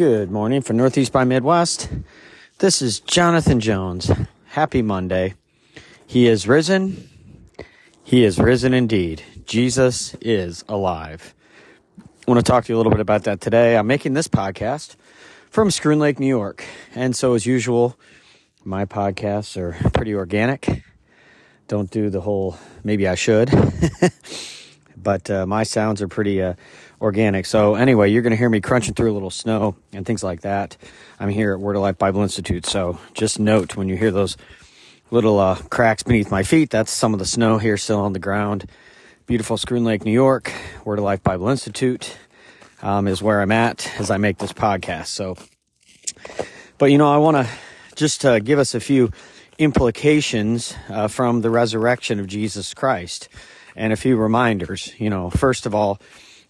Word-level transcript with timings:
Good 0.00 0.30
morning 0.30 0.62
from 0.62 0.78
Northeast 0.78 1.12
by 1.12 1.24
Midwest. 1.24 1.90
This 2.56 2.80
is 2.80 3.00
Jonathan 3.00 3.60
Jones. 3.60 4.10
Happy 4.46 4.80
Monday. 4.80 5.34
He 6.06 6.26
is 6.26 6.48
risen. 6.48 7.06
He 8.02 8.24
is 8.24 8.38
risen 8.38 8.72
indeed. 8.72 9.22
Jesus 9.44 10.14
is 10.22 10.64
alive. 10.70 11.34
I 11.98 12.30
want 12.30 12.38
to 12.38 12.50
talk 12.50 12.64
to 12.64 12.72
you 12.72 12.76
a 12.76 12.78
little 12.78 12.90
bit 12.90 13.02
about 13.02 13.24
that 13.24 13.42
today. 13.42 13.76
I'm 13.76 13.86
making 13.86 14.14
this 14.14 14.26
podcast 14.26 14.96
from 15.50 15.68
Schroon 15.68 15.98
Lake, 15.98 16.18
New 16.18 16.26
York. 16.26 16.64
And 16.94 17.14
so, 17.14 17.34
as 17.34 17.44
usual, 17.44 17.98
my 18.64 18.86
podcasts 18.86 19.58
are 19.58 19.76
pretty 19.90 20.14
organic. 20.14 20.82
Don't 21.68 21.90
do 21.90 22.08
the 22.08 22.22
whole, 22.22 22.56
maybe 22.82 23.06
I 23.06 23.16
should. 23.16 23.50
but 24.96 25.28
uh, 25.30 25.44
my 25.44 25.62
sounds 25.62 26.00
are 26.00 26.08
pretty 26.08 26.40
uh, 26.40 26.54
organic. 27.00 27.46
So 27.46 27.74
anyway, 27.74 28.10
you're 28.10 28.22
going 28.22 28.32
to 28.32 28.36
hear 28.36 28.50
me 28.50 28.60
crunching 28.60 28.94
through 28.94 29.10
a 29.10 29.14
little 29.14 29.30
snow 29.30 29.76
and 29.92 30.04
things 30.04 30.22
like 30.22 30.42
that. 30.42 30.76
I'm 31.18 31.30
here 31.30 31.52
at 31.54 31.60
Word 31.60 31.76
of 31.76 31.82
Life 31.82 31.98
Bible 31.98 32.22
Institute, 32.22 32.66
so 32.66 32.98
just 33.14 33.38
note 33.38 33.76
when 33.76 33.88
you 33.88 33.96
hear 33.96 34.10
those 34.10 34.36
little 35.10 35.38
uh, 35.38 35.56
cracks 35.70 36.02
beneath 36.02 36.30
my 36.30 36.42
feet, 36.42 36.70
that's 36.70 36.90
some 36.90 37.12
of 37.12 37.18
the 37.18 37.26
snow 37.26 37.58
here 37.58 37.76
still 37.76 38.00
on 38.00 38.12
the 38.12 38.18
ground. 38.18 38.66
Beautiful 39.26 39.56
Schroon 39.56 39.84
Lake, 39.84 40.04
New 40.04 40.12
York. 40.12 40.52
Word 40.84 40.98
of 40.98 41.04
Life 41.04 41.22
Bible 41.22 41.48
Institute 41.48 42.16
um, 42.82 43.06
is 43.06 43.22
where 43.22 43.40
I'm 43.40 43.52
at 43.52 43.90
as 43.98 44.10
I 44.10 44.16
make 44.16 44.38
this 44.38 44.52
podcast. 44.52 45.06
So, 45.06 45.36
but 46.78 46.86
you 46.86 46.98
know, 46.98 47.12
I 47.12 47.18
want 47.18 47.36
to 47.36 47.52
just 47.96 48.24
uh, 48.24 48.38
give 48.38 48.58
us 48.58 48.74
a 48.74 48.80
few 48.80 49.10
implications 49.58 50.74
uh, 50.88 51.06
from 51.08 51.42
the 51.42 51.50
resurrection 51.50 52.18
of 52.18 52.26
Jesus 52.26 52.72
Christ 52.74 53.28
and 53.76 53.92
a 53.92 53.96
few 53.96 54.16
reminders. 54.16 54.94
You 54.98 55.10
know, 55.10 55.30
first 55.30 55.66
of 55.66 55.74
all, 55.74 56.00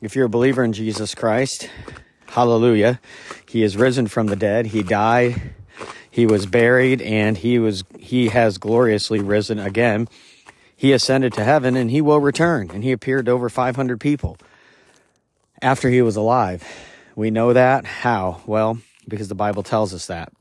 if 0.00 0.16
you're 0.16 0.26
a 0.26 0.30
believer 0.30 0.64
in 0.64 0.72
Jesus 0.72 1.14
Christ, 1.14 1.68
hallelujah, 2.26 3.00
he 3.48 3.62
is 3.62 3.76
risen 3.76 4.06
from 4.06 4.28
the 4.28 4.36
dead. 4.36 4.66
He 4.66 4.82
died, 4.82 5.54
he 6.10 6.26
was 6.26 6.46
buried, 6.46 7.02
and 7.02 7.36
he 7.36 7.58
was 7.58 7.84
he 7.98 8.28
has 8.28 8.58
gloriously 8.58 9.20
risen 9.20 9.58
again. 9.58 10.08
He 10.80 10.92
ascended 10.94 11.34
to 11.34 11.44
heaven 11.44 11.76
and 11.76 11.90
he 11.90 12.00
will 12.00 12.20
return. 12.20 12.70
And 12.72 12.82
he 12.82 12.90
appeared 12.90 13.26
to 13.26 13.32
over 13.32 13.50
500 13.50 14.00
people 14.00 14.38
after 15.60 15.90
he 15.90 16.00
was 16.00 16.16
alive. 16.16 16.66
We 17.14 17.30
know 17.30 17.52
that. 17.52 17.84
How? 17.84 18.40
Well, 18.46 18.78
because 19.06 19.28
the 19.28 19.34
Bible 19.34 19.62
tells 19.62 19.92
us 19.92 20.06
that. 20.06 20.32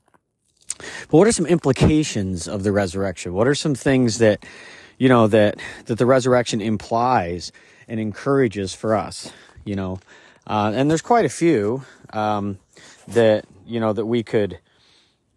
But 0.77 1.17
what 1.17 1.27
are 1.27 1.33
some 1.33 1.45
implications 1.45 2.47
of 2.47 2.63
the 2.63 2.71
resurrection? 2.71 3.33
What 3.33 3.49
are 3.49 3.55
some 3.55 3.75
things 3.75 4.19
that, 4.19 4.45
you 4.97 5.09
know, 5.09 5.27
that, 5.27 5.59
that 5.87 5.97
the 5.97 6.05
resurrection 6.05 6.61
implies 6.61 7.51
and 7.89 7.99
encourages 7.99 8.73
for 8.73 8.95
us? 8.95 9.33
You 9.65 9.75
know, 9.75 9.99
uh, 10.47 10.71
and 10.73 10.89
there's 10.89 11.01
quite 11.01 11.25
a 11.25 11.29
few, 11.29 11.83
um, 12.11 12.57
that, 13.09 13.45
you 13.65 13.79
know, 13.79 13.93
that 13.93 14.05
we 14.05 14.23
could, 14.23 14.59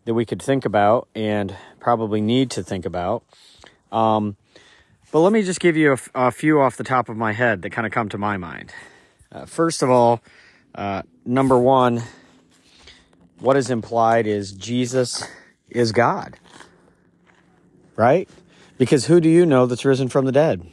that 0.04 0.14
we 0.14 0.24
could 0.24 0.40
think 0.40 0.64
about 0.64 1.08
and 1.14 1.54
probably 1.80 2.20
need 2.20 2.50
to 2.52 2.62
think 2.62 2.86
about. 2.86 3.24
Um, 3.90 4.36
but 5.10 5.20
let 5.20 5.32
me 5.32 5.42
just 5.42 5.60
give 5.60 5.76
you 5.76 5.92
a, 5.92 5.98
a, 6.28 6.30
few 6.30 6.60
off 6.60 6.78
the 6.78 6.84
top 6.84 7.10
of 7.10 7.16
my 7.18 7.32
head 7.32 7.60
that 7.62 7.70
kind 7.70 7.86
of 7.86 7.92
come 7.92 8.08
to 8.08 8.18
my 8.18 8.38
mind. 8.38 8.72
Uh, 9.30 9.44
first 9.44 9.82
of 9.82 9.90
all, 9.90 10.22
uh, 10.74 11.02
number 11.26 11.58
one, 11.58 12.02
what 13.38 13.56
is 13.56 13.70
implied 13.70 14.26
is 14.26 14.52
Jesus 14.52 15.28
is 15.68 15.92
God, 15.92 16.38
right? 17.96 18.28
Because 18.78 19.06
who 19.06 19.20
do 19.20 19.28
you 19.28 19.44
know 19.44 19.66
that's 19.66 19.84
risen 19.84 20.08
from 20.08 20.24
the 20.24 20.32
dead? 20.32 20.66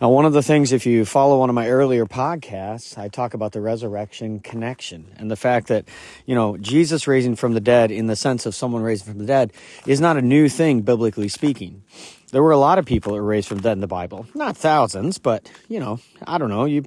Now, 0.00 0.08
one 0.08 0.24
of 0.24 0.32
the 0.32 0.42
things, 0.42 0.72
if 0.72 0.86
you 0.86 1.04
follow 1.04 1.38
one 1.38 1.48
of 1.48 1.54
my 1.54 1.68
earlier 1.68 2.04
podcasts, 2.04 2.98
I 2.98 3.08
talk 3.08 3.32
about 3.32 3.52
the 3.52 3.60
resurrection 3.60 4.40
connection 4.40 5.12
and 5.16 5.30
the 5.30 5.36
fact 5.36 5.68
that, 5.68 5.86
you 6.26 6.34
know, 6.34 6.56
Jesus 6.56 7.06
raising 7.06 7.36
from 7.36 7.54
the 7.54 7.60
dead 7.60 7.92
in 7.92 8.08
the 8.08 8.16
sense 8.16 8.44
of 8.44 8.54
someone 8.56 8.82
raising 8.82 9.06
from 9.06 9.18
the 9.18 9.26
dead 9.26 9.52
is 9.86 10.00
not 10.00 10.16
a 10.16 10.22
new 10.22 10.48
thing, 10.48 10.82
biblically 10.82 11.28
speaking. 11.28 11.84
There 12.32 12.42
were 12.42 12.50
a 12.50 12.58
lot 12.58 12.78
of 12.78 12.86
people 12.86 13.12
that 13.12 13.20
were 13.20 13.26
raised 13.26 13.46
from 13.46 13.58
the 13.58 13.62
dead 13.62 13.74
in 13.74 13.80
the 13.80 13.86
Bible. 13.86 14.26
Not 14.34 14.56
thousands, 14.56 15.18
but, 15.18 15.48
you 15.68 15.78
know, 15.78 16.00
I 16.26 16.38
don't 16.38 16.50
know. 16.50 16.64
You, 16.64 16.84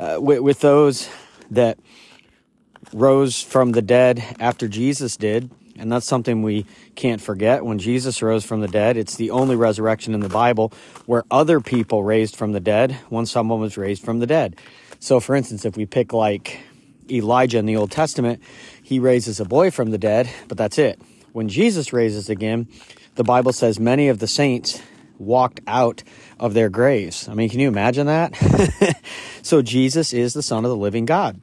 uh, 0.00 0.16
with, 0.18 0.40
with 0.40 0.60
those 0.60 1.10
that 1.50 1.78
rose 2.94 3.42
from 3.42 3.72
the 3.72 3.82
dead 3.82 4.24
after 4.40 4.68
Jesus 4.68 5.18
did, 5.18 5.50
and 5.78 5.90
that's 5.90 6.06
something 6.06 6.42
we 6.42 6.66
can't 6.94 7.20
forget. 7.20 7.64
When 7.64 7.78
Jesus 7.78 8.22
rose 8.22 8.44
from 8.44 8.60
the 8.60 8.68
dead, 8.68 8.96
it's 8.96 9.16
the 9.16 9.30
only 9.30 9.56
resurrection 9.56 10.14
in 10.14 10.20
the 10.20 10.28
Bible 10.28 10.72
where 11.06 11.24
other 11.30 11.60
people 11.60 12.04
raised 12.04 12.36
from 12.36 12.52
the 12.52 12.60
dead 12.60 12.92
when 13.08 13.26
someone 13.26 13.60
was 13.60 13.76
raised 13.76 14.04
from 14.04 14.18
the 14.18 14.26
dead. 14.26 14.56
So, 14.98 15.20
for 15.20 15.34
instance, 15.34 15.64
if 15.64 15.76
we 15.76 15.86
pick 15.86 16.12
like 16.12 16.60
Elijah 17.10 17.58
in 17.58 17.66
the 17.66 17.76
Old 17.76 17.90
Testament, 17.90 18.42
he 18.82 18.98
raises 18.98 19.40
a 19.40 19.44
boy 19.44 19.70
from 19.70 19.90
the 19.90 19.98
dead, 19.98 20.28
but 20.48 20.58
that's 20.58 20.78
it. 20.78 21.00
When 21.32 21.48
Jesus 21.48 21.92
raises 21.92 22.28
again, 22.28 22.68
the 23.14 23.24
Bible 23.24 23.52
says 23.52 23.78
many 23.78 24.08
of 24.08 24.18
the 24.18 24.26
saints 24.26 24.80
walked 25.18 25.60
out 25.66 26.02
of 26.38 26.54
their 26.54 26.68
graves. 26.68 27.28
I 27.28 27.34
mean, 27.34 27.48
can 27.48 27.60
you 27.60 27.68
imagine 27.68 28.06
that? 28.06 29.00
so, 29.42 29.62
Jesus 29.62 30.12
is 30.12 30.34
the 30.34 30.42
Son 30.42 30.64
of 30.64 30.70
the 30.70 30.76
living 30.76 31.04
God. 31.04 31.40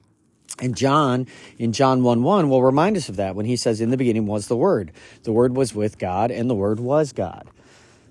And 0.59 0.77
John, 0.77 1.27
in 1.57 1.73
John 1.73 2.03
1 2.03 2.23
1, 2.23 2.49
will 2.49 2.61
remind 2.61 2.95
us 2.95 3.09
of 3.09 3.15
that 3.15 3.35
when 3.35 3.45
he 3.45 3.55
says, 3.55 3.81
In 3.81 3.89
the 3.89 3.97
beginning 3.97 4.27
was 4.27 4.47
the 4.47 4.55
Word. 4.55 4.91
The 5.23 5.31
Word 5.31 5.55
was 5.55 5.73
with 5.73 5.97
God, 5.97 6.31
and 6.31 6.49
the 6.49 6.55
Word 6.55 6.79
was 6.79 7.11
God. 7.11 7.47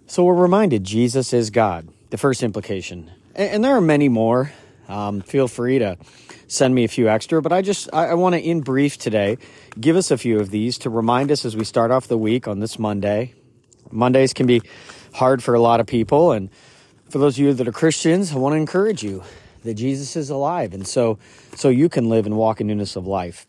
So 0.07 0.25
we're 0.25 0.35
reminded 0.35 0.85
Jesus 0.85 1.33
is 1.33 1.51
God, 1.51 1.89
the 2.11 2.19
first 2.19 2.43
implication. 2.43 3.11
And, 3.35 3.51
and 3.51 3.65
there 3.65 3.77
are 3.77 3.81
many 3.81 4.09
more. 4.09 4.53
Um, 4.89 5.21
feel 5.21 5.49
free 5.49 5.79
to 5.79 5.97
send 6.49 6.75
me 6.75 6.85
a 6.85 6.89
few 6.89 7.09
extra, 7.09 7.41
but 7.41 7.53
I 7.53 7.63
just, 7.63 7.89
I, 7.93 8.09
I 8.09 8.15
want 8.15 8.35
to, 8.35 8.41
in 8.41 8.61
brief 8.61 8.99
today, 8.99 9.39
give 9.81 9.97
us 9.97 10.11
a 10.11 10.19
few 10.19 10.39
of 10.39 10.51
these 10.51 10.77
to 10.79 10.91
remind 10.91 11.31
us 11.31 11.45
as 11.45 11.57
we 11.57 11.65
start 11.65 11.91
off 11.91 12.09
the 12.09 12.19
week 12.19 12.47
on 12.47 12.59
this 12.59 12.79
Monday. 12.79 13.33
Mondays 13.91 14.35
can 14.35 14.47
be 14.47 14.61
hard 15.15 15.43
for 15.43 15.55
a 15.55 15.61
lot 15.61 15.81
of 15.81 15.87
people. 15.87 16.33
And 16.33 16.51
for 17.09 17.19
those 17.19 17.39
of 17.39 17.45
you 17.45 17.55
that 17.55 17.69
are 17.69 17.73
Christians, 17.73 18.33
I 18.33 18.37
want 18.37 18.55
to 18.55 18.57
encourage 18.57 19.03
you 19.03 19.23
that 19.63 19.75
Jesus 19.75 20.17
is 20.17 20.31
alive. 20.31 20.75
And 20.75 20.87
so, 20.87 21.19
so 21.55 21.69
you 21.69 21.89
can 21.89 22.09
live 22.09 22.27
and 22.27 22.37
walk 22.37 22.61
in 22.61 22.67
newness 22.67 22.97
of 22.97 23.07
life. 23.07 23.47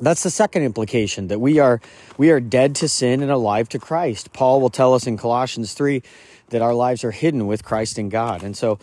That's 0.00 0.22
the 0.22 0.30
second 0.30 0.62
implication 0.62 1.28
that 1.28 1.40
we 1.40 1.58
are, 1.58 1.80
we 2.18 2.30
are 2.30 2.40
dead 2.40 2.74
to 2.76 2.88
sin 2.88 3.22
and 3.22 3.30
alive 3.30 3.68
to 3.70 3.78
Christ. 3.78 4.32
Paul 4.32 4.60
will 4.60 4.70
tell 4.70 4.94
us 4.94 5.06
in 5.06 5.16
Colossians 5.16 5.72
3 5.74 6.02
that 6.50 6.62
our 6.62 6.74
lives 6.74 7.04
are 7.04 7.12
hidden 7.12 7.46
with 7.46 7.64
Christ 7.64 7.98
in 7.98 8.08
God. 8.08 8.42
And 8.42 8.56
so 8.56 8.78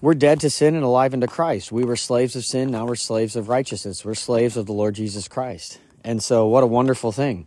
we're 0.00 0.14
dead 0.14 0.40
to 0.40 0.50
sin 0.50 0.74
and 0.74 0.84
alive 0.84 1.14
into 1.14 1.26
Christ. 1.26 1.70
We 1.70 1.84
were 1.84 1.96
slaves 1.96 2.34
of 2.34 2.44
sin. 2.44 2.70
Now 2.70 2.86
we're 2.86 2.96
slaves 2.96 3.36
of 3.36 3.48
righteousness. 3.48 4.04
We're 4.04 4.14
slaves 4.14 4.56
of 4.56 4.66
the 4.66 4.72
Lord 4.72 4.94
Jesus 4.94 5.28
Christ. 5.28 5.78
And 6.02 6.22
so 6.22 6.46
what 6.46 6.64
a 6.64 6.66
wonderful 6.66 7.12
thing. 7.12 7.46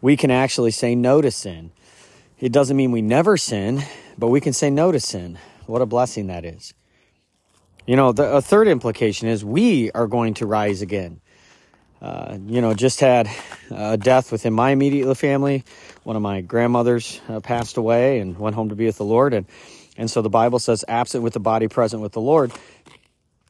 We 0.00 0.16
can 0.16 0.30
actually 0.30 0.72
say 0.72 0.94
no 0.94 1.20
to 1.20 1.30
sin. 1.30 1.70
It 2.40 2.50
doesn't 2.50 2.76
mean 2.76 2.90
we 2.90 3.02
never 3.02 3.36
sin, 3.36 3.84
but 4.18 4.28
we 4.28 4.40
can 4.40 4.52
say 4.52 4.68
no 4.68 4.90
to 4.90 4.98
sin. 4.98 5.38
What 5.66 5.80
a 5.80 5.86
blessing 5.86 6.26
that 6.26 6.44
is. 6.44 6.74
You 7.84 7.96
know, 7.96 8.12
the, 8.12 8.36
a 8.36 8.40
third 8.40 8.68
implication 8.68 9.26
is 9.26 9.44
we 9.44 9.90
are 9.90 10.06
going 10.06 10.34
to 10.34 10.46
rise 10.46 10.82
again. 10.82 11.20
Uh, 12.00 12.38
you 12.46 12.60
know, 12.60 12.74
just 12.74 13.00
had 13.00 13.28
a 13.70 13.96
death 13.96 14.30
within 14.30 14.52
my 14.52 14.70
immediate 14.70 15.12
family. 15.16 15.64
One 16.04 16.14
of 16.14 16.22
my 16.22 16.42
grandmothers 16.42 17.20
uh, 17.28 17.40
passed 17.40 17.76
away 17.76 18.20
and 18.20 18.38
went 18.38 18.54
home 18.54 18.68
to 18.68 18.76
be 18.76 18.86
with 18.86 18.98
the 18.98 19.04
Lord. 19.04 19.34
And, 19.34 19.46
and 19.96 20.08
so 20.08 20.22
the 20.22 20.30
Bible 20.30 20.60
says, 20.60 20.84
absent 20.86 21.24
with 21.24 21.32
the 21.32 21.40
body, 21.40 21.66
present 21.66 22.02
with 22.02 22.12
the 22.12 22.20
Lord. 22.20 22.52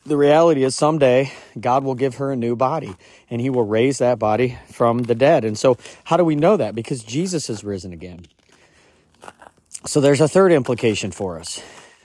The 0.07 0.17
reality 0.17 0.65
is 0.65 0.75
someday 0.75 1.31
God 1.61 1.85
will 1.85 1.95
give 1.95 2.17
her 2.17 2.33
a 2.33 2.37
new 2.37 2.57
body 2.57 2.97
and 3.29 3.39
he 3.39 3.51
will 3.51 3.65
raise 3.65 3.99
that 3.99 4.19
body 4.19 4.59
from 4.71 5.03
the 5.03 5.15
dead. 5.15 5.45
And 5.45 5.59
so, 5.59 5.77
how 6.05 6.17
do 6.17 6.25
we 6.25 6.37
know 6.37 6.57
that? 6.57 6.75
Because 6.75 7.05
Jesus 7.05 7.47
has 7.49 7.63
risen 7.63 7.93
again. 7.93 8.27
So, 9.85 10.01
there's 10.01 10.21
a 10.21 10.27
third 10.27 10.53
implication 10.53 11.13
for 11.13 11.39
us. 11.39 11.63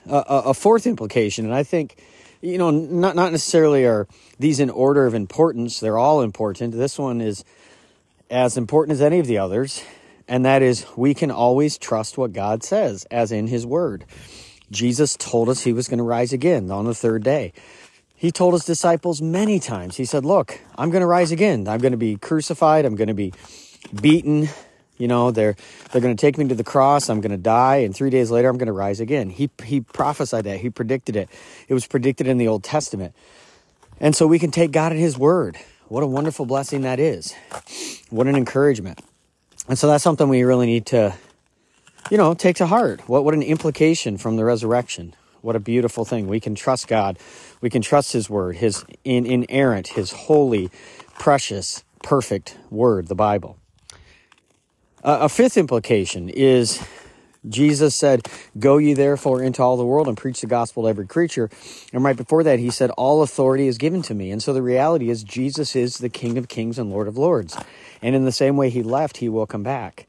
Uh, 0.08 0.22
a 0.28 0.54
fourth 0.54 0.86
implication, 0.86 1.44
and 1.44 1.54
I 1.54 1.64
think 1.64 1.96
you 2.40 2.58
know, 2.58 2.70
not 2.70 3.16
not 3.16 3.32
necessarily 3.32 3.84
are 3.84 4.06
these 4.38 4.60
in 4.60 4.70
order 4.70 5.06
of 5.06 5.14
importance. 5.14 5.80
They're 5.80 5.98
all 5.98 6.22
important. 6.22 6.74
This 6.74 6.98
one 6.98 7.20
is 7.20 7.44
as 8.30 8.56
important 8.56 8.94
as 8.94 9.02
any 9.02 9.18
of 9.18 9.26
the 9.26 9.38
others, 9.38 9.82
and 10.28 10.44
that 10.44 10.62
is 10.62 10.86
we 10.96 11.14
can 11.14 11.30
always 11.30 11.78
trust 11.78 12.18
what 12.18 12.32
God 12.32 12.62
says, 12.62 13.04
as 13.10 13.32
in 13.32 13.46
His 13.46 13.66
Word. 13.66 14.04
Jesus 14.70 15.16
told 15.16 15.48
us 15.48 15.62
He 15.62 15.72
was 15.72 15.88
going 15.88 15.98
to 15.98 16.04
rise 16.04 16.32
again 16.32 16.70
on 16.70 16.84
the 16.84 16.94
third 16.94 17.22
day. 17.22 17.52
He 18.14 18.30
told 18.30 18.54
His 18.54 18.64
disciples 18.64 19.22
many 19.22 19.58
times. 19.58 19.96
He 19.96 20.04
said, 20.04 20.24
"Look, 20.24 20.60
I'm 20.76 20.90
going 20.90 21.00
to 21.02 21.06
rise 21.06 21.32
again. 21.32 21.66
I'm 21.66 21.80
going 21.80 21.92
to 21.92 21.98
be 21.98 22.16
crucified. 22.16 22.84
I'm 22.84 22.96
going 22.96 23.08
to 23.08 23.14
be 23.14 23.32
beaten. 24.00 24.48
You 24.98 25.08
know, 25.08 25.30
they're 25.30 25.56
they're 25.90 26.02
going 26.02 26.16
to 26.16 26.20
take 26.20 26.36
me 26.36 26.46
to 26.48 26.54
the 26.54 26.64
cross. 26.64 27.08
I'm 27.08 27.20
going 27.20 27.30
to 27.30 27.36
die, 27.36 27.76
and 27.76 27.94
three 27.94 28.10
days 28.10 28.30
later, 28.30 28.48
I'm 28.48 28.58
going 28.58 28.66
to 28.66 28.72
rise 28.72 29.00
again. 29.00 29.30
He 29.30 29.48
he 29.64 29.80
prophesied 29.80 30.44
that. 30.44 30.60
He 30.60 30.70
predicted 30.70 31.16
it. 31.16 31.28
It 31.68 31.74
was 31.74 31.86
predicted 31.86 32.26
in 32.26 32.36
the 32.38 32.48
Old 32.48 32.64
Testament, 32.64 33.14
and 34.00 34.14
so 34.14 34.26
we 34.26 34.38
can 34.38 34.50
take 34.50 34.72
God 34.72 34.92
at 34.92 34.98
His 34.98 35.16
word. 35.16 35.56
What 35.86 36.02
a 36.02 36.06
wonderful 36.06 36.44
blessing 36.44 36.82
that 36.82 37.00
is. 37.00 37.32
What 38.10 38.26
an 38.26 38.36
encouragement. 38.36 39.00
And 39.68 39.78
so 39.78 39.86
that's 39.86 40.04
something 40.04 40.28
we 40.28 40.42
really 40.42 40.66
need 40.66 40.86
to, 40.86 41.14
you 42.10 42.16
know, 42.16 42.34
take 42.34 42.56
to 42.56 42.66
heart. 42.66 43.08
What 43.08 43.24
what 43.24 43.34
an 43.34 43.42
implication 43.42 44.18
from 44.18 44.36
the 44.36 44.44
resurrection. 44.44 45.14
What 45.40 45.54
a 45.54 45.60
beautiful 45.60 46.04
thing. 46.04 46.26
We 46.26 46.40
can 46.40 46.54
trust 46.54 46.88
God. 46.88 47.18
We 47.60 47.70
can 47.70 47.80
trust 47.80 48.12
His 48.12 48.28
Word, 48.28 48.56
His 48.56 48.84
in, 49.04 49.24
inerrant, 49.24 49.88
His 49.88 50.12
holy, 50.12 50.70
precious, 51.18 51.84
perfect 52.02 52.56
Word, 52.70 53.06
the 53.06 53.14
Bible. 53.14 53.56
Uh, 55.02 55.18
a 55.22 55.28
fifth 55.28 55.56
implication 55.56 56.28
is 56.28 56.82
Jesus 57.48 57.94
said, 57.94 58.28
Go 58.58 58.78
ye 58.78 58.94
therefore 58.94 59.42
into 59.42 59.62
all 59.62 59.76
the 59.76 59.84
world 59.84 60.08
and 60.08 60.16
preach 60.16 60.40
the 60.40 60.46
gospel 60.46 60.82
to 60.82 60.88
every 60.88 61.06
creature. 61.06 61.50
And 61.92 62.02
right 62.02 62.16
before 62.16 62.42
that, 62.42 62.58
he 62.58 62.70
said, 62.70 62.90
All 62.90 63.22
authority 63.22 63.68
is 63.68 63.78
given 63.78 64.02
to 64.02 64.14
me. 64.14 64.30
And 64.30 64.42
so 64.42 64.52
the 64.52 64.62
reality 64.62 65.08
is, 65.10 65.22
Jesus 65.22 65.76
is 65.76 65.98
the 65.98 66.08
King 66.08 66.36
of 66.36 66.48
kings 66.48 66.78
and 66.78 66.90
Lord 66.90 67.08
of 67.08 67.16
lords. 67.16 67.56
And 68.02 68.14
in 68.14 68.24
the 68.24 68.32
same 68.32 68.56
way 68.56 68.70
he 68.70 68.82
left, 68.82 69.18
he 69.18 69.28
will 69.28 69.46
come 69.46 69.62
back. 69.62 70.06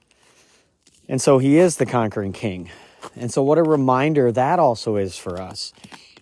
And 1.08 1.22
so 1.22 1.40
he 1.40 1.58
is 1.58 1.78
the 1.78 1.86
conquering 1.86 2.34
king. 2.34 2.70
And 3.16 3.32
so, 3.32 3.42
what 3.42 3.58
a 3.58 3.64
reminder 3.64 4.32
that 4.32 4.60
also 4.60 4.96
is 4.98 5.18
for 5.18 5.42
us. 5.42 5.74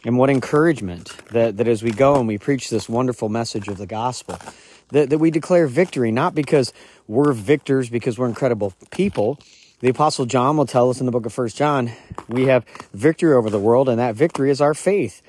And 0.05 0.17
what 0.17 0.29
encouragement 0.29 1.11
that, 1.31 1.57
that 1.57 1.67
as 1.67 1.83
we 1.83 1.91
go 1.91 2.17
and 2.17 2.27
we 2.27 2.37
preach 2.37 2.69
this 2.69 2.87
wonderful 2.87 3.29
message 3.29 3.67
of 3.67 3.77
the 3.77 3.87
gospel, 3.87 4.39
that, 4.89 5.09
that 5.09 5.17
we 5.17 5.31
declare 5.31 5.67
victory, 5.67 6.11
not 6.11 6.35
because 6.35 6.73
we're 7.07 7.33
victors, 7.33 7.89
because 7.89 8.17
we're 8.17 8.27
incredible 8.27 8.73
people, 8.91 9.39
the 9.79 9.89
apostle 9.89 10.25
John 10.25 10.57
will 10.57 10.65
tell 10.65 10.89
us 10.89 10.99
in 10.99 11.05
the 11.05 11.11
book 11.11 11.25
of 11.25 11.33
First 11.33 11.55
John, 11.55 11.91
we 12.27 12.45
have 12.45 12.65
victory 12.93 13.33
over 13.33 13.49
the 13.49 13.59
world, 13.59 13.89
and 13.89 13.99
that 13.99 14.15
victory 14.15 14.49
is 14.49 14.59
our 14.59 14.73
faith. 14.73 15.21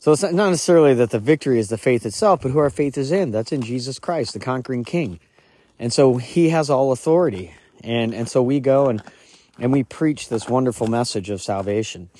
So 0.00 0.12
it's 0.12 0.22
not 0.22 0.34
necessarily 0.34 0.94
that 0.94 1.10
the 1.10 1.20
victory 1.20 1.58
is 1.58 1.68
the 1.68 1.78
faith 1.78 2.04
itself, 2.04 2.42
but 2.42 2.50
who 2.50 2.58
our 2.58 2.70
faith 2.70 2.98
is 2.98 3.12
in. 3.12 3.30
That's 3.30 3.52
in 3.52 3.62
Jesus 3.62 3.98
Christ, 3.98 4.32
the 4.32 4.40
conquering 4.40 4.84
King. 4.84 5.20
And 5.78 5.92
so 5.92 6.16
he 6.16 6.48
has 6.48 6.68
all 6.68 6.92
authority. 6.92 7.54
And, 7.82 8.12
and 8.12 8.28
so 8.28 8.42
we 8.42 8.60
go 8.60 8.88
and, 8.88 9.02
and 9.58 9.72
we 9.72 9.84
preach 9.84 10.28
this 10.28 10.48
wonderful 10.48 10.88
message 10.88 11.30
of 11.30 11.40
salvation 11.40 12.10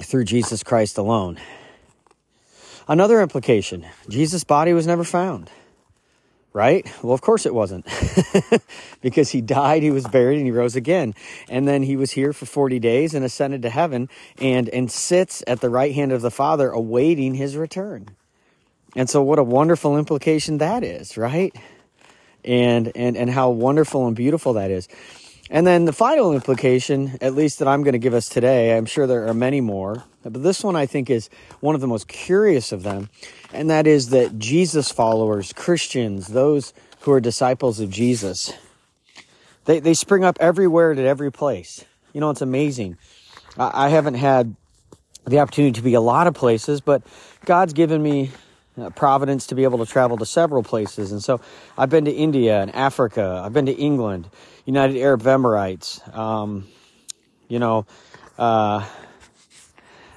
through 0.00 0.24
Jesus 0.24 0.62
Christ 0.62 0.98
alone. 0.98 1.38
Another 2.88 3.20
implication 3.20 3.86
Jesus' 4.08 4.44
body 4.44 4.72
was 4.72 4.86
never 4.86 5.04
found 5.04 5.50
right? 6.54 6.88
Well, 7.02 7.12
of 7.12 7.20
course 7.20 7.44
it 7.44 7.52
wasn't. 7.52 7.84
because 9.02 9.30
he 9.30 9.42
died, 9.42 9.82
he 9.82 9.90
was 9.90 10.06
buried, 10.06 10.36
and 10.36 10.46
he 10.46 10.52
rose 10.52 10.76
again. 10.76 11.14
And 11.48 11.68
then 11.68 11.82
he 11.82 11.96
was 11.96 12.12
here 12.12 12.32
for 12.32 12.46
40 12.46 12.78
days 12.78 13.12
and 13.12 13.24
ascended 13.24 13.60
to 13.62 13.70
heaven 13.70 14.08
and, 14.38 14.68
and 14.70 14.90
sits 14.90 15.42
at 15.46 15.60
the 15.60 15.68
right 15.68 15.92
hand 15.94 16.12
of 16.12 16.22
the 16.22 16.30
Father 16.30 16.70
awaiting 16.70 17.34
his 17.34 17.56
return. 17.56 18.08
And 18.96 19.10
so 19.10 19.22
what 19.22 19.40
a 19.40 19.42
wonderful 19.42 19.98
implication 19.98 20.58
that 20.58 20.84
is, 20.84 21.16
right? 21.16 21.54
And 22.44 22.92
and 22.94 23.16
and 23.16 23.30
how 23.30 23.50
wonderful 23.50 24.06
and 24.06 24.14
beautiful 24.14 24.52
that 24.52 24.70
is. 24.70 24.86
And 25.50 25.66
then 25.66 25.84
the 25.84 25.92
final 25.92 26.32
implication, 26.32 27.18
at 27.20 27.34
least 27.34 27.58
that 27.58 27.68
I'm 27.68 27.82
going 27.82 27.92
to 27.92 27.98
give 27.98 28.14
us 28.14 28.28
today, 28.28 28.76
I'm 28.76 28.86
sure 28.86 29.06
there 29.06 29.28
are 29.28 29.34
many 29.34 29.60
more, 29.60 30.04
but 30.22 30.42
this 30.42 30.64
one 30.64 30.74
I 30.74 30.86
think 30.86 31.10
is 31.10 31.28
one 31.60 31.74
of 31.74 31.82
the 31.82 31.86
most 31.86 32.08
curious 32.08 32.72
of 32.72 32.82
them, 32.82 33.10
and 33.52 33.68
that 33.68 33.86
is 33.86 34.08
that 34.08 34.38
Jesus 34.38 34.90
followers, 34.90 35.52
Christians, 35.52 36.28
those 36.28 36.72
who 37.00 37.12
are 37.12 37.20
disciples 37.20 37.78
of 37.78 37.90
Jesus, 37.90 38.54
they, 39.66 39.80
they 39.80 39.92
spring 39.92 40.24
up 40.24 40.38
everywhere 40.40 40.90
and 40.92 41.00
at 41.00 41.06
every 41.06 41.30
place. 41.30 41.84
You 42.14 42.20
know, 42.20 42.30
it's 42.30 42.42
amazing. 42.42 42.96
I, 43.58 43.86
I 43.86 43.88
haven't 43.90 44.14
had 44.14 44.56
the 45.26 45.40
opportunity 45.40 45.72
to 45.72 45.82
be 45.82 45.94
a 45.94 46.00
lot 46.00 46.26
of 46.26 46.34
places, 46.34 46.80
but 46.80 47.02
God's 47.44 47.74
given 47.74 48.02
me 48.02 48.30
uh, 48.80 48.90
providence 48.90 49.46
to 49.48 49.54
be 49.54 49.64
able 49.64 49.78
to 49.84 49.86
travel 49.86 50.16
to 50.16 50.26
several 50.26 50.62
places. 50.62 51.12
And 51.12 51.22
so 51.22 51.40
I've 51.78 51.90
been 51.90 52.04
to 52.06 52.12
India 52.12 52.60
and 52.60 52.74
Africa. 52.74 53.42
I've 53.44 53.52
been 53.52 53.66
to 53.66 53.72
England, 53.72 54.28
United 54.64 54.96
Arab 54.98 55.22
Emirates. 55.22 56.16
Um, 56.16 56.66
you 57.48 57.58
know, 57.58 57.86
uh, 58.38 58.86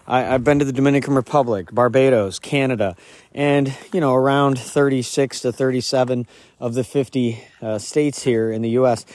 I, 0.08 0.22
have 0.22 0.44
been 0.44 0.60
to 0.60 0.66
the 0.66 0.72
Dominican 0.72 1.16
Republic, 1.16 1.70
Barbados, 1.72 2.40
Canada, 2.40 2.96
and, 3.34 3.76
you 3.94 4.00
know, 4.00 4.16
around 4.16 4.58
36 4.58 5.42
to 5.42 5.52
37 5.52 6.26
of 6.60 6.74
the 6.74 6.84
50 6.84 7.44
uh, 7.62 7.78
states 7.78 8.24
here 8.24 8.52
in 8.52 8.62
the 8.62 8.70
U.S. 8.72 9.06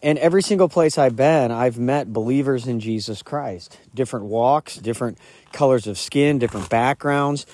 And 0.00 0.16
every 0.18 0.42
single 0.42 0.68
place 0.68 0.96
I've 0.96 1.16
been, 1.16 1.50
I've 1.50 1.76
met 1.76 2.12
believers 2.12 2.68
in 2.68 2.78
Jesus 2.78 3.20
Christ. 3.20 3.80
Different 3.92 4.26
walks, 4.26 4.76
different 4.76 5.18
colors 5.52 5.88
of 5.88 5.98
skin, 5.98 6.38
different 6.38 6.70
backgrounds, 6.70 7.44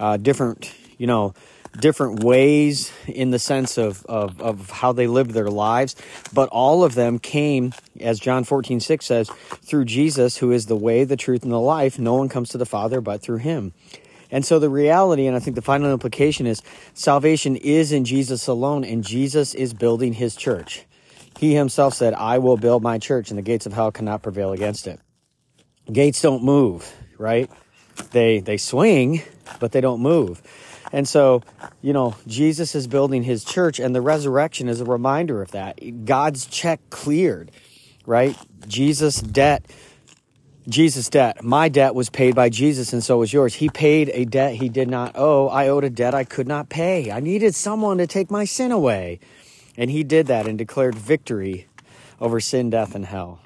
uh, 0.00 0.16
different, 0.16 0.74
you 0.98 1.06
know, 1.06 1.34
different 1.78 2.24
ways 2.24 2.92
in 3.06 3.30
the 3.30 3.38
sense 3.38 3.78
of, 3.78 4.04
of, 4.06 4.40
of 4.40 4.70
how 4.70 4.92
they 4.92 5.06
lived 5.06 5.30
their 5.30 5.48
lives, 5.48 5.94
but 6.32 6.48
all 6.48 6.82
of 6.82 6.94
them 6.94 7.18
came, 7.18 7.72
as 8.00 8.18
John 8.18 8.42
14, 8.42 8.80
6 8.80 9.06
says, 9.06 9.30
through 9.62 9.84
Jesus, 9.84 10.38
who 10.38 10.50
is 10.50 10.66
the 10.66 10.76
way, 10.76 11.04
the 11.04 11.16
truth, 11.16 11.44
and 11.44 11.52
the 11.52 11.60
life. 11.60 11.98
No 11.98 12.14
one 12.14 12.28
comes 12.28 12.48
to 12.50 12.58
the 12.58 12.66
Father 12.66 13.00
but 13.00 13.22
through 13.22 13.38
him. 13.38 13.72
And 14.32 14.44
so 14.44 14.58
the 14.58 14.70
reality, 14.70 15.26
and 15.26 15.36
I 15.36 15.40
think 15.40 15.56
the 15.56 15.62
final 15.62 15.92
implication 15.92 16.46
is 16.46 16.62
salvation 16.94 17.56
is 17.56 17.92
in 17.92 18.04
Jesus 18.04 18.46
alone, 18.46 18.84
and 18.84 19.04
Jesus 19.04 19.54
is 19.54 19.74
building 19.74 20.14
his 20.14 20.36
church. 20.36 20.86
He 21.38 21.54
himself 21.54 21.94
said, 21.94 22.14
I 22.14 22.38
will 22.38 22.56
build 22.56 22.82
my 22.82 22.98
church, 22.98 23.30
and 23.30 23.38
the 23.38 23.42
gates 23.42 23.66
of 23.66 23.72
hell 23.72 23.90
cannot 23.90 24.22
prevail 24.22 24.52
against 24.52 24.86
it. 24.86 25.00
Gates 25.90 26.20
don't 26.20 26.44
move, 26.44 26.92
right? 27.18 27.50
They, 28.12 28.40
they 28.40 28.56
swing, 28.56 29.22
but 29.58 29.72
they 29.72 29.80
don't 29.80 30.00
move. 30.00 30.42
And 30.92 31.06
so, 31.06 31.42
you 31.82 31.92
know, 31.92 32.16
Jesus 32.26 32.74
is 32.74 32.86
building 32.86 33.22
his 33.22 33.44
church, 33.44 33.78
and 33.78 33.94
the 33.94 34.00
resurrection 34.00 34.68
is 34.68 34.80
a 34.80 34.84
reminder 34.84 35.42
of 35.42 35.52
that. 35.52 36.04
God's 36.04 36.46
check 36.46 36.80
cleared, 36.90 37.50
right? 38.06 38.36
Jesus' 38.66 39.20
debt, 39.20 39.64
Jesus' 40.68 41.08
debt, 41.08 41.42
my 41.42 41.68
debt 41.68 41.94
was 41.94 42.10
paid 42.10 42.34
by 42.34 42.48
Jesus, 42.48 42.92
and 42.92 43.02
so 43.02 43.18
was 43.18 43.32
yours. 43.32 43.54
He 43.54 43.68
paid 43.68 44.10
a 44.12 44.24
debt 44.24 44.54
he 44.54 44.68
did 44.68 44.88
not 44.88 45.12
owe. 45.16 45.48
I 45.48 45.68
owed 45.68 45.84
a 45.84 45.90
debt 45.90 46.14
I 46.14 46.24
could 46.24 46.46
not 46.46 46.68
pay. 46.68 47.10
I 47.10 47.20
needed 47.20 47.54
someone 47.54 47.98
to 47.98 48.06
take 48.06 48.30
my 48.30 48.44
sin 48.44 48.72
away. 48.72 49.20
And 49.76 49.90
he 49.90 50.04
did 50.04 50.26
that 50.26 50.46
and 50.46 50.58
declared 50.58 50.94
victory 50.94 51.66
over 52.20 52.40
sin, 52.40 52.70
death, 52.70 52.94
and 52.94 53.06
hell. 53.06 53.40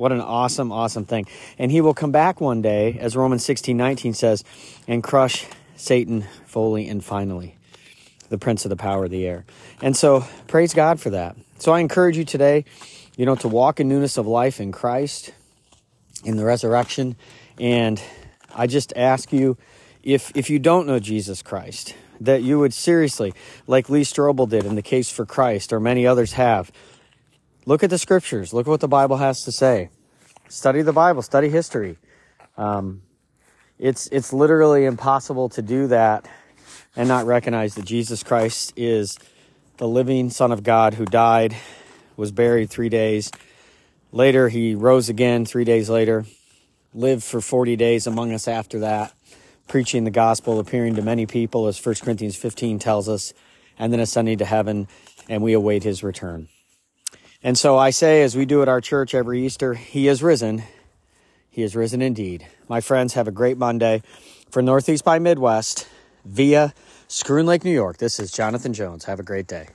What 0.00 0.12
an 0.12 0.22
awesome, 0.22 0.72
awesome 0.72 1.04
thing. 1.04 1.26
And 1.58 1.70
he 1.70 1.82
will 1.82 1.92
come 1.92 2.10
back 2.10 2.40
one 2.40 2.62
day, 2.62 2.96
as 2.98 3.14
Romans 3.14 3.44
16 3.44 3.76
19 3.76 4.14
says, 4.14 4.44
and 4.88 5.02
crush 5.02 5.44
Satan 5.76 6.24
fully 6.46 6.88
and 6.88 7.04
finally, 7.04 7.58
the 8.30 8.38
prince 8.38 8.64
of 8.64 8.70
the 8.70 8.76
power 8.76 9.04
of 9.04 9.10
the 9.10 9.26
air. 9.26 9.44
And 9.82 9.94
so, 9.94 10.24
praise 10.46 10.72
God 10.72 11.00
for 11.00 11.10
that. 11.10 11.36
So, 11.58 11.72
I 11.72 11.80
encourage 11.80 12.16
you 12.16 12.24
today, 12.24 12.64
you 13.18 13.26
know, 13.26 13.34
to 13.36 13.48
walk 13.48 13.78
in 13.78 13.88
newness 13.90 14.16
of 14.16 14.26
life 14.26 14.58
in 14.58 14.72
Christ, 14.72 15.34
in 16.24 16.38
the 16.38 16.46
resurrection. 16.46 17.14
And 17.58 18.02
I 18.54 18.68
just 18.68 18.94
ask 18.96 19.34
you, 19.34 19.58
if, 20.02 20.34
if 20.34 20.48
you 20.48 20.58
don't 20.58 20.86
know 20.86 20.98
Jesus 20.98 21.42
Christ, 21.42 21.94
that 22.22 22.42
you 22.42 22.58
would 22.58 22.72
seriously, 22.72 23.34
like 23.66 23.90
Lee 23.90 24.04
Strobel 24.04 24.48
did 24.48 24.64
in 24.64 24.76
the 24.76 24.82
case 24.82 25.10
for 25.10 25.26
Christ, 25.26 25.74
or 25.74 25.78
many 25.78 26.06
others 26.06 26.32
have, 26.32 26.72
look 27.70 27.84
at 27.84 27.90
the 27.90 27.98
scriptures, 27.98 28.52
look 28.52 28.66
at 28.66 28.70
what 28.70 28.80
the 28.80 28.88
Bible 28.88 29.18
has 29.18 29.44
to 29.44 29.52
say. 29.52 29.90
Study 30.48 30.82
the 30.82 30.92
Bible, 30.92 31.22
study 31.22 31.48
history. 31.48 31.98
Um, 32.56 33.02
it's 33.78 34.08
it's 34.08 34.32
literally 34.32 34.86
impossible 34.86 35.48
to 35.50 35.62
do 35.62 35.86
that 35.86 36.28
and 36.96 37.06
not 37.06 37.26
recognize 37.26 37.76
that 37.76 37.84
Jesus 37.84 38.24
Christ 38.24 38.72
is 38.74 39.20
the 39.76 39.86
living 39.86 40.30
Son 40.30 40.50
of 40.50 40.64
God 40.64 40.94
who 40.94 41.04
died, 41.04 41.54
was 42.16 42.32
buried 42.32 42.70
three 42.70 42.88
days. 42.88 43.30
Later, 44.10 44.48
he 44.48 44.74
rose 44.74 45.08
again 45.08 45.44
three 45.44 45.64
days 45.64 45.88
later, 45.88 46.24
lived 46.92 47.22
for 47.22 47.40
40 47.40 47.76
days 47.76 48.04
among 48.04 48.32
us 48.32 48.48
after 48.48 48.80
that, 48.80 49.14
preaching 49.68 50.02
the 50.02 50.10
gospel, 50.10 50.58
appearing 50.58 50.96
to 50.96 51.02
many 51.02 51.24
people, 51.24 51.68
as 51.68 51.78
1 51.78 51.94
Corinthians 52.02 52.34
15 52.34 52.80
tells 52.80 53.08
us, 53.08 53.32
and 53.78 53.92
then 53.92 54.00
ascending 54.00 54.38
to 54.38 54.44
heaven, 54.44 54.88
and 55.28 55.40
we 55.40 55.52
await 55.52 55.84
his 55.84 56.02
return. 56.02 56.48
And 57.42 57.56
so 57.56 57.78
I 57.78 57.90
say, 57.90 58.22
as 58.22 58.36
we 58.36 58.44
do 58.44 58.60
at 58.60 58.68
our 58.68 58.80
church 58.80 59.14
every 59.14 59.44
Easter, 59.44 59.74
he 59.74 60.08
is 60.08 60.22
risen. 60.22 60.62
He 61.48 61.62
is 61.62 61.74
risen 61.74 62.02
indeed. 62.02 62.46
My 62.68 62.80
friends, 62.80 63.14
have 63.14 63.26
a 63.26 63.32
great 63.32 63.56
Monday. 63.56 64.02
For 64.50 64.60
Northeast 64.60 65.04
by 65.04 65.18
Midwest, 65.18 65.88
via 66.24 66.74
Schroon 67.08 67.46
Lake, 67.46 67.64
New 67.64 67.72
York, 67.72 67.96
this 67.96 68.20
is 68.20 68.30
Jonathan 68.30 68.74
Jones. 68.74 69.04
Have 69.04 69.20
a 69.20 69.24
great 69.24 69.46
day. 69.46 69.68